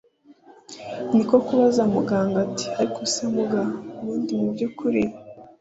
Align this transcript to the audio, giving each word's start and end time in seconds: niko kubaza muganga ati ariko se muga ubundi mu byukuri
niko 1.13 1.35
kubaza 1.45 1.81
muganga 1.93 2.37
ati 2.45 2.65
ariko 2.79 2.99
se 3.11 3.23
muga 3.33 3.61
ubundi 3.99 4.31
mu 4.41 4.47
byukuri 4.53 5.03